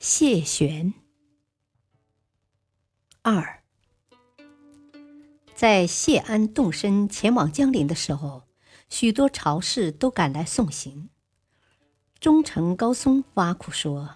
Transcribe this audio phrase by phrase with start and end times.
[0.00, 0.94] 谢玄
[3.22, 3.64] 二，
[5.56, 8.44] 在谢安动身前往江陵的时候，
[8.88, 11.10] 许多朝士都赶来送行。
[12.20, 14.10] 忠臣高松挖苦说：“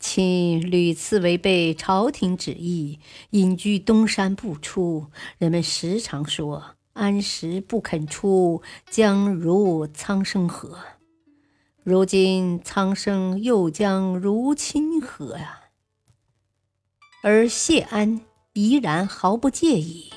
[0.00, 2.98] 卿屡次违背朝廷旨意，
[3.30, 10.78] 隐居东山不出，人们时常说安时不肯出，将如苍生河。”
[11.84, 15.62] 如今苍生又将如亲何呀？
[17.24, 18.20] 而谢安
[18.52, 20.12] 依然毫不介意。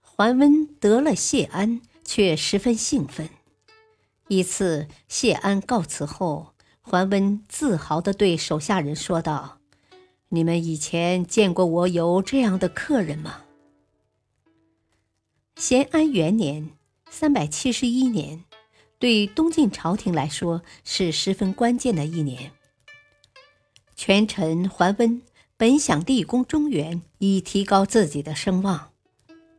[0.00, 3.30] 桓温得了谢安，却十分兴奋。
[4.26, 9.60] 一次，谢安告辞后，桓温自豪地对手下人说道
[10.30, 13.44] ：“你们以前见过我有这样的客人吗？”
[15.54, 16.70] 咸安元年
[17.08, 18.44] （三百七十一年）。
[18.98, 22.50] 对东晋朝廷来说是十分关键的一年。
[23.94, 25.22] 权臣桓温
[25.56, 28.90] 本想立功中原，以提高自己的声望，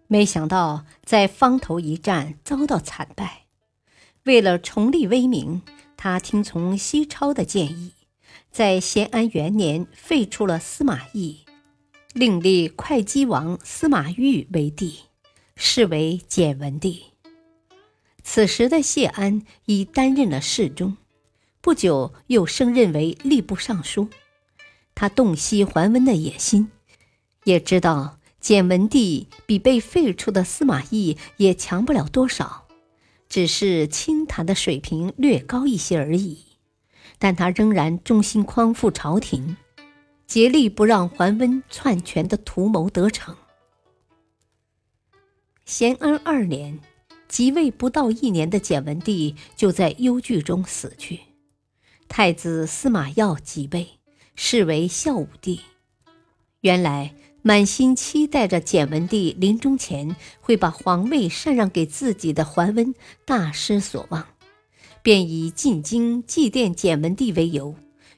[0.07, 3.45] 没想到在方头一战遭到惨败。
[4.23, 5.61] 为了重立威名，
[5.95, 7.93] 他听从西超的建议，
[8.51, 11.45] 在咸安元年废除了司马懿，
[12.13, 14.99] 另立会稽王司马昱为帝，
[15.55, 17.05] 是为简文帝。
[18.31, 20.97] 此时的谢安已担任了侍中，
[21.61, 24.07] 不久又升任为吏部尚书。
[24.93, 26.69] 他洞悉桓温的野心，
[27.45, 32.67] 也知道简文帝比被废除的司马懿也强不了多少，
[33.27, 36.45] 只是清谈的水平略高一些而已。
[37.17, 39.57] 但他仍然忠心匡复朝廷，
[40.27, 43.35] 竭力不让桓温篡权的图谋得逞。
[45.65, 46.79] 咸安二年。
[47.29, 51.19] 即位不到一年的简文帝就在忧惧中死去，
[52.07, 53.87] 太子司马曜即位，
[54.35, 55.61] 是为孝武帝。
[56.61, 57.13] 原来
[57.43, 62.93] 满心期待着简文帝临终前会把皇位禅让给自己的桓温
[63.25, 64.25] 大失所望，
[65.03, 67.75] 便以进京祭奠简文帝为由，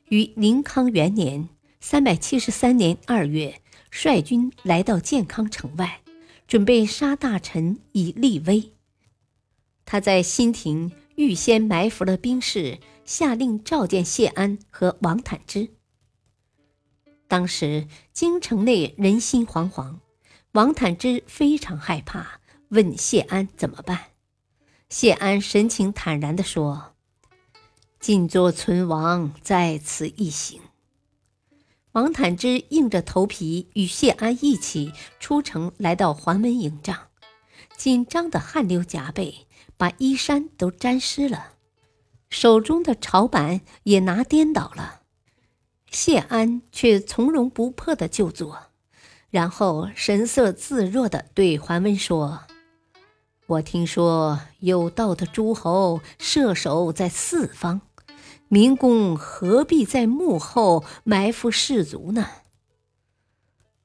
[0.08, 1.50] 于宁康元年
[1.82, 3.62] （三百七十三年）二月，
[3.92, 6.00] 率军来到建康城外，
[6.48, 8.72] 准备杀大臣以立威。
[9.92, 15.68] 他在新亭预先埋伏了兵士，下令召见谢安和王坦之。
[17.28, 19.98] 当时京城内人心惶惶，
[20.54, 24.12] 王坦之非常害怕，问谢安怎么办。
[24.88, 26.94] 谢安神情坦然地说
[28.00, 30.62] ：“尽作存亡，在此一行。”
[31.92, 36.98] 王坦之硬着头皮与谢安一起出城，来到桓温营帐，
[37.76, 39.48] 紧张的汗流浃背。
[39.82, 41.54] 把衣衫都沾湿了，
[42.30, 45.02] 手中的朝板也拿颠倒了。
[45.90, 48.68] 谢安却从容不迫的就坐，
[49.32, 52.42] 然后神色自若的对桓温说
[53.48, 57.82] ：“我听说有道的诸侯射手在四方，
[58.50, 62.28] 明公何必在幕后埋伏士卒呢？”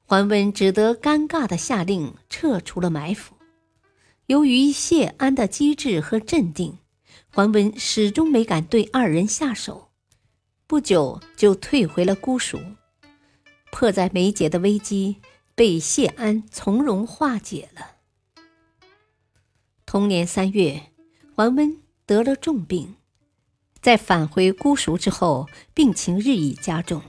[0.05, 3.36] 桓温只得尴尬的下令撤除了埋伏。
[4.27, 6.79] 由于谢安的机智和镇定，
[7.33, 9.87] 桓温始终没敢对二人下手，
[10.67, 12.59] 不久就退回了姑蜀。
[13.71, 15.21] 迫在眉睫的危机
[15.55, 17.91] 被谢安从容化解了。
[19.85, 20.91] 同年三月，
[21.33, 22.95] 桓温得了重病，
[23.79, 27.01] 在返回姑蜀之后，病情日益加重，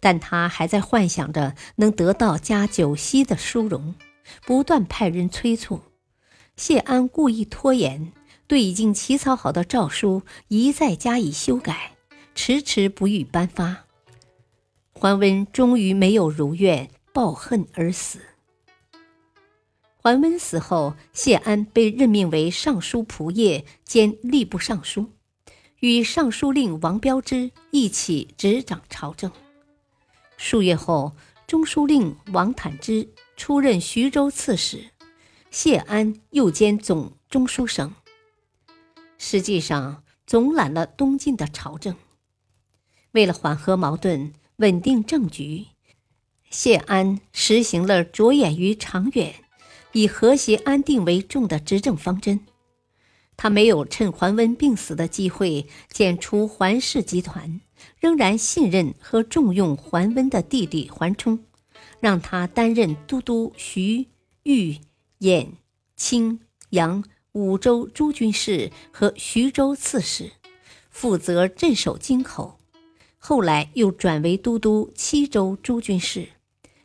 [0.00, 3.94] 但他还在幻想着能得到加九锡的殊荣，
[4.44, 5.82] 不断派人催促。
[6.60, 8.12] 谢安故意拖延，
[8.46, 11.96] 对已经起草好的诏书一再加以修改，
[12.34, 13.86] 迟迟不予颁发。
[14.92, 18.20] 桓温终于没有如愿，抱恨而死。
[19.96, 25.12] 桓温死后，谢安被任命为尚书仆射兼吏部尚书，
[25.78, 29.32] 与尚书令王彪之一起执掌朝政。
[30.36, 31.14] 数月后，
[31.46, 33.08] 中书令王坦之
[33.38, 34.84] 出任徐州刺史。
[35.50, 37.92] 谢安又兼总中书省，
[39.18, 41.96] 实际上总揽了东晋的朝政。
[43.12, 45.66] 为了缓和矛盾、稳定政局，
[46.50, 49.34] 谢安实行了着眼于长远、
[49.92, 52.46] 以和谐安定为重的执政方针。
[53.36, 57.60] 他没有趁桓温病死的机会剪除桓氏集团，
[57.98, 61.44] 仍然信任和重用桓温的弟弟桓冲，
[61.98, 64.06] 让他担任都督徐、
[64.44, 64.76] 豫、
[65.20, 65.52] 兖、
[65.96, 66.40] 青、
[66.70, 70.32] 扬五州诸军事和徐州刺史，
[70.90, 72.58] 负责镇守京口。
[73.18, 76.30] 后来又转为都督七州诸军事，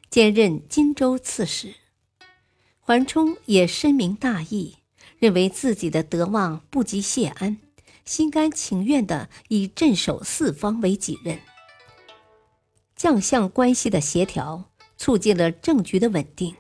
[0.10, 1.74] 兼任荆州刺史。
[2.80, 4.76] 桓冲也深明大义。
[5.18, 7.58] 认为自己的德望不及谢安，
[8.04, 11.40] 心甘情愿地以镇守四方为己任。
[12.98, 16.54] 将相关系的协调，促进了政局的稳定。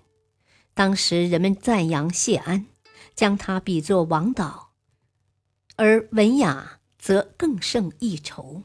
[0.76, 2.68] 当时人们赞扬谢安，
[3.16, 4.74] 将他比作王导，
[5.78, 8.64] 而文雅则更胜一筹。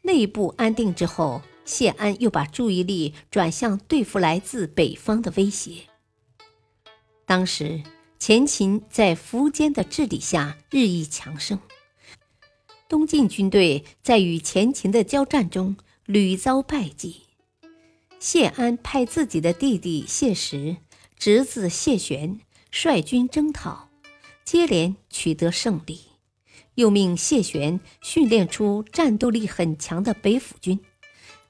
[0.00, 5.82] 内部安定之后，谢安又把注意力转向对付来自北方的威胁。
[7.26, 7.82] 当时，
[8.18, 11.58] 前秦在苻坚的治理下日益强盛。
[12.88, 17.26] 东晋军队在与前秦的交战中屡遭败绩。
[18.22, 20.76] 谢安派自己的弟弟谢石、
[21.18, 22.38] 侄子谢玄
[22.70, 23.88] 率军征讨，
[24.44, 26.02] 接连取得胜利，
[26.76, 30.78] 又命谢玄训练出战斗力很强的北府军，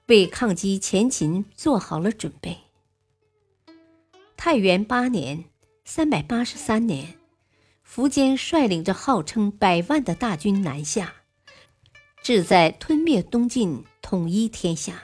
[0.07, 2.57] 为抗击前秦做好了准备。
[4.35, 5.45] 太元八年。
[5.85, 7.19] 三百八十三年，
[7.87, 11.17] 苻坚率领着号称百万的大军南下，
[12.23, 15.03] 志在吞灭东晋，统一天下。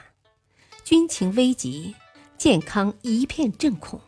[0.89, 1.93] 军情危急，
[2.35, 4.01] 健康一片震恐。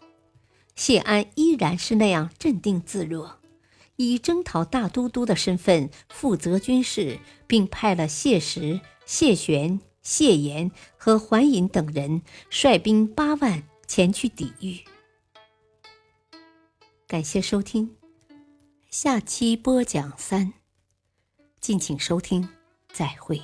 [0.76, 3.38] 谢安依然是那样镇定自若，
[3.98, 14.80] 以征讨大都督的身份负责军事，并派了谢石、谢玄、谢岩和桓尹等人率兵八万前去抵御。
[17.06, 17.96] 感谢收听，
[18.90, 20.52] 下期播讲三，
[21.60, 22.50] 敬请收听，
[22.92, 23.40] 再会。